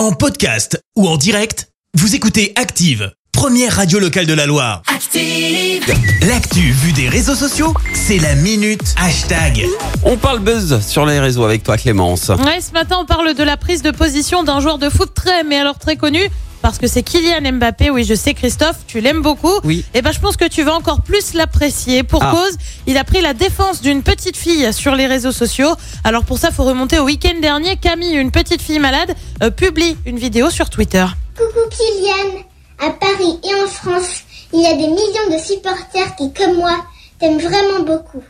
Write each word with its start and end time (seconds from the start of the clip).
En 0.00 0.12
podcast 0.12 0.82
ou 0.96 1.06
en 1.06 1.18
direct, 1.18 1.68
vous 1.92 2.14
écoutez 2.14 2.54
Active, 2.56 3.12
première 3.32 3.76
radio 3.76 3.98
locale 3.98 4.24
de 4.24 4.32
la 4.32 4.46
Loire. 4.46 4.80
Active. 4.86 5.84
L'actu 6.26 6.72
vue 6.72 6.92
des 6.92 7.06
réseaux 7.06 7.34
sociaux, 7.34 7.74
c'est 7.92 8.16
la 8.16 8.34
minute 8.34 8.94
hashtag. 8.96 9.66
On 10.02 10.16
parle 10.16 10.38
buzz 10.38 10.80
sur 10.86 11.04
les 11.04 11.20
réseaux 11.20 11.44
avec 11.44 11.64
toi 11.64 11.76
Clémence. 11.76 12.30
Ouais, 12.30 12.62
ce 12.62 12.72
matin, 12.72 12.96
on 12.98 13.04
parle 13.04 13.34
de 13.34 13.42
la 13.42 13.58
prise 13.58 13.82
de 13.82 13.90
position 13.90 14.42
d'un 14.42 14.60
joueur 14.60 14.78
de 14.78 14.88
foot 14.88 15.12
très, 15.14 15.44
mais 15.44 15.58
alors 15.58 15.78
très 15.78 15.96
connu. 15.96 16.30
Parce 16.62 16.76
que 16.78 16.86
c'est 16.86 17.02
Kylian 17.02 17.52
Mbappé, 17.52 17.88
oui, 17.90 18.04
je 18.04 18.14
sais 18.14 18.34
Christophe, 18.34 18.76
tu 18.86 19.00
l'aimes 19.00 19.22
beaucoup. 19.22 19.52
Oui. 19.64 19.84
Et 19.94 20.02
ben, 20.02 20.12
je 20.12 20.20
pense 20.20 20.36
que 20.36 20.44
tu 20.46 20.62
vas 20.62 20.74
encore 20.74 21.00
plus 21.00 21.32
l'apprécier. 21.32 22.02
Pour 22.02 22.22
Ah. 22.22 22.32
cause, 22.32 22.56
il 22.86 22.98
a 22.98 23.04
pris 23.04 23.22
la 23.22 23.32
défense 23.32 23.80
d'une 23.80 24.02
petite 24.02 24.36
fille 24.36 24.70
sur 24.72 24.94
les 24.94 25.06
réseaux 25.06 25.32
sociaux. 25.32 25.74
Alors 26.04 26.24
pour 26.24 26.38
ça, 26.38 26.50
faut 26.50 26.64
remonter 26.64 26.98
au 26.98 27.04
week-end 27.04 27.38
dernier. 27.40 27.76
Camille, 27.76 28.14
une 28.14 28.30
petite 28.30 28.60
fille 28.60 28.78
malade, 28.78 29.14
euh, 29.42 29.50
publie 29.50 29.96
une 30.04 30.18
vidéo 30.18 30.50
sur 30.50 30.68
Twitter. 30.68 31.06
Coucou 31.36 31.66
Kylian, 31.70 32.42
à 32.78 32.90
Paris 32.90 33.38
et 33.42 33.54
en 33.64 33.66
France, 33.66 34.22
il 34.52 34.60
y 34.60 34.66
a 34.66 34.72
des 34.74 34.86
millions 34.88 35.30
de 35.32 35.38
supporters 35.42 36.14
qui, 36.16 36.30
comme 36.34 36.56
moi, 36.56 36.76
t'aiment 37.18 37.38
vraiment 37.40 37.80
beaucoup. 37.86 38.22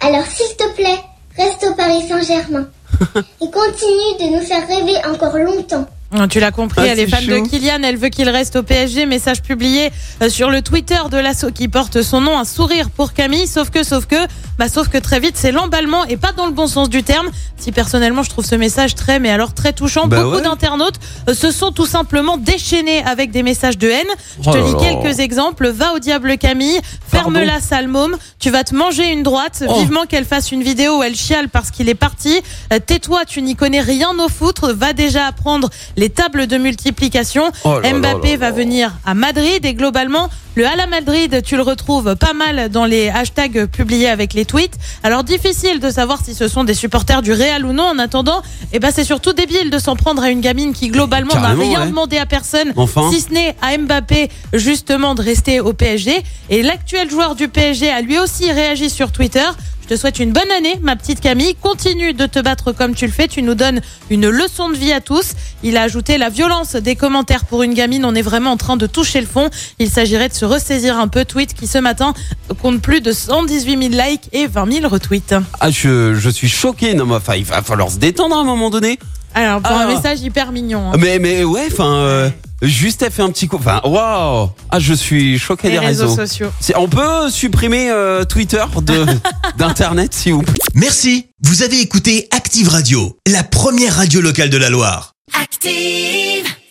Alors 0.00 0.24
s'il 0.26 0.56
te 0.56 0.74
plaît, 0.74 1.00
reste 1.36 1.64
au 1.70 1.74
Paris 1.74 2.04
Saint-Germain 2.08 2.68
et 3.16 3.50
continue 3.50 4.16
de 4.20 4.34
nous 4.36 4.44
faire 4.44 4.66
rêver 4.66 4.96
encore 5.06 5.36
longtemps. 5.38 5.86
Oh, 6.14 6.26
Tu 6.26 6.40
l'as 6.40 6.50
compris, 6.50 6.82
Ah, 6.82 6.88
elle 6.88 6.98
est 7.00 7.06
fan 7.06 7.24
de 7.24 7.38
Kylian, 7.48 7.82
elle 7.82 7.96
veut 7.96 8.08
qu'il 8.08 8.28
reste 8.28 8.56
au 8.56 8.62
PSG. 8.62 9.06
Message 9.06 9.40
publié 9.42 9.90
euh, 10.22 10.28
sur 10.28 10.50
le 10.50 10.60
Twitter 10.62 10.98
de 11.10 11.16
l'assaut 11.16 11.50
qui 11.50 11.68
porte 11.68 12.02
son 12.02 12.20
nom, 12.20 12.38
un 12.38 12.44
sourire 12.44 12.90
pour 12.90 13.12
Camille. 13.14 13.46
Sauf 13.46 13.70
que, 13.70 13.82
sauf 13.82 14.06
que, 14.06 14.16
bah, 14.58 14.68
sauf 14.68 14.88
que 14.88 14.98
très 14.98 15.20
vite, 15.20 15.36
c'est 15.36 15.52
l'emballement 15.52 16.04
et 16.04 16.16
pas 16.16 16.32
dans 16.32 16.46
le 16.46 16.52
bon 16.52 16.66
sens 16.66 16.88
du 16.90 17.02
terme. 17.02 17.30
Si 17.56 17.72
personnellement, 17.72 18.22
je 18.22 18.30
trouve 18.30 18.44
ce 18.44 18.56
message 18.56 18.94
très, 18.94 19.20
mais 19.20 19.30
alors 19.30 19.54
très 19.54 19.72
touchant. 19.72 20.06
Bah 20.06 20.22
Beaucoup 20.22 20.36
ouais. 20.36 20.42
d'internautes 20.42 20.96
euh, 21.28 21.34
se 21.34 21.50
sont 21.50 21.70
tout 21.72 21.86
simplement 21.86 22.36
déchaînés 22.36 23.02
avec 23.04 23.30
des 23.30 23.42
messages 23.42 23.78
de 23.78 23.88
haine. 23.88 24.06
Je 24.42 24.50
Oh 24.50 24.52
te 24.52 24.58
lis 24.58 24.74
quelques 25.00 25.20
exemples. 25.20 25.68
Va 25.68 25.94
au 25.94 25.98
diable 25.98 26.36
Camille, 26.38 26.80
ferme 27.08 27.32
Pardon 27.34 27.46
la 27.46 27.60
sale 27.60 27.88
môme, 27.88 28.16
tu 28.38 28.50
vas 28.50 28.64
te 28.64 28.74
manger 28.74 29.10
une 29.12 29.22
droite. 29.22 29.62
Oh. 29.66 29.78
Vivement 29.80 30.04
qu'elle 30.06 30.24
fasse 30.24 30.52
une 30.52 30.62
vidéo 30.62 30.98
où 30.98 31.02
elle 31.02 31.14
chiale 31.16 31.48
parce 31.48 31.70
qu'il 31.70 31.88
est 31.88 31.94
parti. 31.94 32.40
Euh, 32.72 32.78
Tais-toi, 32.84 33.24
tu 33.24 33.40
n'y 33.42 33.54
connais 33.56 33.80
rien 33.80 34.10
au 34.18 34.28
foot. 34.28 34.60
Va 34.64 34.92
déjà 34.92 35.26
apprendre 35.26 35.70
les 35.96 36.01
tables 36.10 36.46
de 36.46 36.56
multiplication. 36.58 37.50
Oh 37.64 37.80
là 37.80 37.92
Mbappé 37.92 38.32
là 38.32 38.36
va 38.36 38.50
venir 38.50 38.92
à 39.04 39.14
Madrid 39.14 39.64
et 39.64 39.74
globalement, 39.74 40.28
le 40.54 40.66
Hala 40.66 40.86
Madrid, 40.86 41.40
tu 41.44 41.56
le 41.56 41.62
retrouves 41.62 42.14
pas 42.16 42.34
mal 42.34 42.68
dans 42.68 42.84
les 42.84 43.08
hashtags 43.08 43.66
publiés 43.66 44.08
avec 44.08 44.34
les 44.34 44.44
tweets. 44.44 44.74
Alors 45.02 45.24
difficile 45.24 45.80
de 45.80 45.90
savoir 45.90 46.18
si 46.22 46.34
ce 46.34 46.46
sont 46.46 46.64
des 46.64 46.74
supporters 46.74 47.22
du 47.22 47.32
Real 47.32 47.64
ou 47.64 47.72
non. 47.72 47.84
En 47.84 47.98
attendant, 47.98 48.42
eh 48.72 48.78
ben 48.78 48.90
c'est 48.94 49.04
surtout 49.04 49.32
débile 49.32 49.70
de 49.70 49.78
s'en 49.78 49.96
prendre 49.96 50.22
à 50.22 50.30
une 50.30 50.40
gamine 50.40 50.72
qui 50.74 50.88
globalement 50.88 51.34
n'a 51.34 51.48
rien 51.54 51.80
ouais. 51.80 51.86
demandé 51.86 52.18
à 52.18 52.26
personne, 52.26 52.72
Enfin. 52.76 53.10
si 53.10 53.20
ce 53.20 53.30
n'est 53.32 53.56
à 53.62 53.76
Mbappé 53.78 54.28
justement 54.52 55.14
de 55.14 55.22
rester 55.22 55.60
au 55.60 55.72
PSG. 55.72 56.22
Et 56.50 56.62
l'actuel 56.62 57.08
joueur 57.08 57.34
du 57.34 57.48
PSG 57.48 57.90
a 57.90 58.00
lui 58.02 58.18
aussi 58.18 58.50
réagi 58.52 58.90
sur 58.90 59.10
Twitter. 59.12 59.44
Je 59.92 59.96
te 59.98 60.00
souhaite 60.00 60.20
une 60.20 60.32
bonne 60.32 60.50
année, 60.56 60.78
ma 60.80 60.96
petite 60.96 61.20
Camille. 61.20 61.54
Continue 61.54 62.14
de 62.14 62.24
te 62.24 62.38
battre 62.38 62.72
comme 62.72 62.94
tu 62.94 63.04
le 63.04 63.12
fais. 63.12 63.28
Tu 63.28 63.42
nous 63.42 63.54
donnes 63.54 63.82
une 64.08 64.26
leçon 64.26 64.70
de 64.70 64.74
vie 64.74 64.90
à 64.90 65.02
tous. 65.02 65.32
Il 65.62 65.76
a 65.76 65.82
ajouté 65.82 66.16
la 66.16 66.30
violence 66.30 66.76
des 66.76 66.96
commentaires 66.96 67.44
pour 67.44 67.62
une 67.62 67.74
gamine. 67.74 68.06
On 68.06 68.14
est 68.14 68.22
vraiment 68.22 68.52
en 68.52 68.56
train 68.56 68.78
de 68.78 68.86
toucher 68.86 69.20
le 69.20 69.26
fond. 69.26 69.50
Il 69.78 69.90
s'agirait 69.90 70.30
de 70.30 70.32
se 70.32 70.46
ressaisir 70.46 70.98
un 70.98 71.08
peu. 71.08 71.26
Tweet 71.26 71.52
qui 71.52 71.66
ce 71.66 71.76
matin 71.76 72.14
compte 72.62 72.80
plus 72.80 73.02
de 73.02 73.12
118 73.12 73.90
000 73.92 74.02
likes 74.08 74.30
et 74.32 74.46
20 74.46 74.72
000 74.80 74.88
retweets. 74.88 75.34
Ah 75.60 75.70
je, 75.70 76.14
je 76.14 76.30
suis 76.30 76.48
choqué. 76.48 76.94
Non 76.94 77.04
mais 77.04 77.16
enfin 77.16 77.34
il 77.34 77.44
va 77.44 77.60
falloir 77.60 77.90
se 77.90 77.98
détendre 77.98 78.34
à 78.34 78.40
un 78.40 78.44
moment 78.44 78.70
donné. 78.70 78.98
Alors 79.34 79.60
pour 79.60 79.72
Ah. 79.76 79.82
un 79.84 79.94
message 79.94 80.22
hyper 80.22 80.52
mignon. 80.52 80.90
hein. 80.92 80.96
Mais 80.98 81.18
mais 81.18 81.44
ouais 81.44 81.66
enfin 81.70 81.96
euh, 81.96 82.30
juste 82.62 83.02
elle 83.02 83.10
fait 83.12 83.22
un 83.22 83.30
petit 83.30 83.48
coup. 83.48 83.56
Enfin 83.56 83.80
waouh. 83.84 84.50
Ah 84.70 84.78
je 84.78 84.94
suis 84.94 85.38
choqué 85.38 85.68
Les 85.68 85.74
des 85.74 85.78
réseaux 85.80 86.04
réseaux. 86.04 86.16
sociaux. 86.16 86.50
C'est- 86.60 86.76
On 86.76 86.88
peut 86.88 87.28
supprimer 87.30 87.90
euh, 87.90 88.24
Twitter 88.24 88.64
de 88.82 89.04
d'internet 89.58 90.14
s'il 90.14 90.34
vous 90.34 90.42
plaît? 90.42 90.54
Merci, 90.74 91.26
vous 91.44 91.62
avez 91.62 91.80
écouté 91.80 92.28
Active 92.30 92.68
Radio, 92.68 93.18
la 93.28 93.42
première 93.42 93.96
radio 93.96 94.20
locale 94.20 94.50
de 94.50 94.56
la 94.56 94.70
Loire. 94.70 95.12
Active. 95.40 96.46